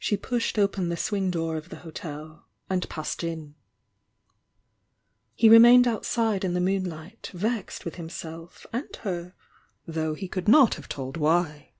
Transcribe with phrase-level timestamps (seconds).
[0.00, 2.84] She pushed open the swing door of the hotel and
[5.36, 9.36] He remained outside in the moonlight, vexed with himself and her,
[9.88, 11.70] thou^ he could not have told why.